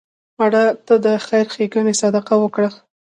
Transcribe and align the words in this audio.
مړه 0.39 0.63
ته 0.87 0.95
د 1.05 1.07
خیر 1.25 1.45
ښیګڼې 1.53 1.93
صدقه 2.01 2.35
وکړه 2.39 2.69